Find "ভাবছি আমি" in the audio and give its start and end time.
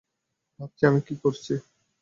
0.59-1.01